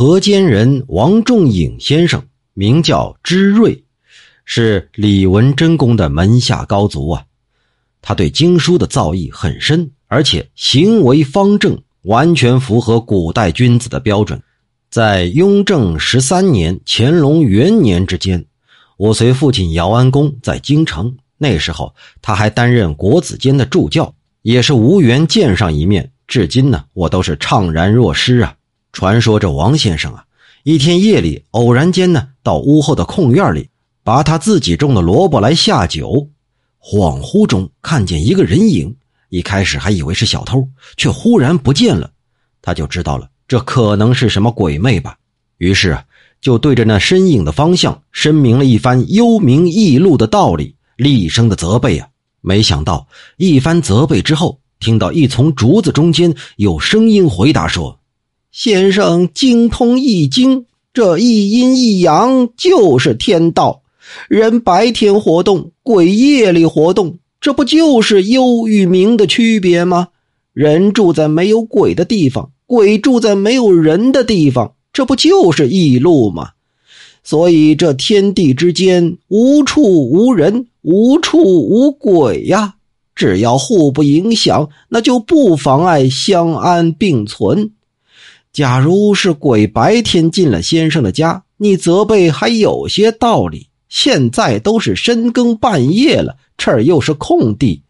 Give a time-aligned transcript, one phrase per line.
[0.00, 3.84] 河间人王仲颖先生，名叫知瑞，
[4.46, 7.22] 是李文贞公的门下高足啊。
[8.00, 14.42] 他对经书的造诣很深，而且行为方正，完全符合古代君子的标准。
[14.90, 18.46] 在雍正十三年、乾隆元年之间，
[18.96, 26.10] 我随父亲姚安公在京城，那时候他还担任国子监的助教，也是无缘见上一面。
[26.26, 28.54] 至今呢，我都是怅然若失啊。
[28.92, 30.24] 传说这王先生啊，
[30.64, 33.68] 一天夜里偶然间呢，到屋后的空院里，
[34.02, 36.28] 拔他自己种的萝卜来下酒，
[36.82, 38.94] 恍惚中看见一个人影。
[39.28, 42.10] 一开始还以为是小偷，却忽然不见了，
[42.60, 45.16] 他就知道了，这可能是什么鬼魅吧。
[45.58, 46.04] 于是啊，
[46.40, 52.08] 就对着那身影的方向申明了一番幽冥异路的道理，厉声的责备啊。
[52.40, 57.99] 没想到一番责备之后，听到一丛竹子中间有声音回答说。
[58.52, 63.82] 先生精通易经，这一阴一阳就是天道。
[64.28, 70.08] 人白天活动，鬼夜里活动，这不就是幽与明的区别吗？
[70.52, 76.50] 人住在没有鬼的地方，鬼住在没有人的地方，这不就是异路吗？
[77.22, 82.74] 所以这天地之间无处无人，无处无鬼呀。
[83.14, 87.70] 只要互不影响，那就不妨碍相安并存。
[88.52, 93.68] 假如是鬼白天进了先生的家，你责备还有些道理。
[93.88, 97.82] 现在都是深更半夜了，这儿又是空地，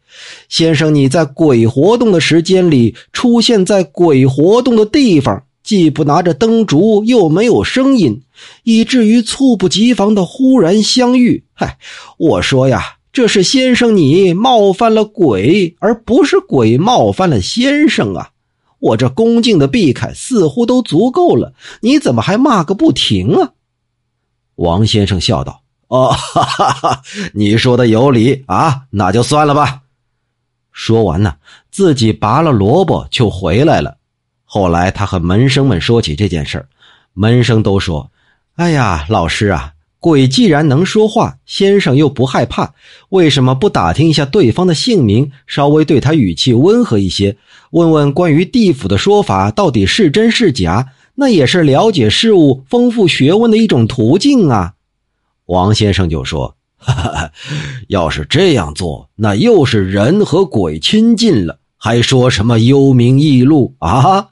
[0.48, 8.22] 先生你在鬼活动的时间里出现在鬼活动的地方，既不拿着灯烛，又没有声音，
[8.62, 11.44] 以至于猝不及防的忽然相遇。
[11.52, 11.78] 嗨，
[12.16, 18.30] 我说呀，这是先生你冒犯了鬼，而不是鬼冒犯了先生啊。
[18.80, 23.52] 我这恭敬的避开似乎都足够了，你怎么还骂个不停啊？
[24.56, 27.02] 王先生笑道：“哦， 哈哈哈，
[27.34, 29.82] 你说的有理啊，那就算了吧。”
[30.72, 31.36] 说完呢，
[31.70, 33.98] 自己拔了萝卜就回来了。
[34.44, 36.66] 后来他和门生们说起这件事
[37.12, 38.10] 门生都说
[38.56, 42.72] ：“哎呀，老师啊。”鬼既然能说话，先生又不害怕，
[43.10, 47.36] 为什么不打听一下对方的姓名，稍微对他语气温和一些，
[47.70, 50.88] 问问关于地府的说法到底是真是假？
[51.16, 54.72] 那也是了解事物、丰富学问的一种途径啊。
[55.44, 57.32] 王先生就说：“哈哈，
[57.88, 64.29] 要是这样做，那又是人和鬼亲近了，还说什么幽冥异路啊？